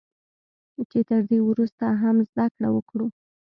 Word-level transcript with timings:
چې 0.89 0.99
تر 1.09 1.21
دې 1.29 1.39
ورسته 1.49 1.85
هم 2.01 2.15
زده 2.29 2.45
کړه 2.55 2.69
وکړو 2.75 3.05